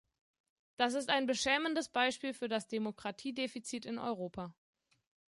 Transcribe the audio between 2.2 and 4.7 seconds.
für das Demokratiedefizit in Europa.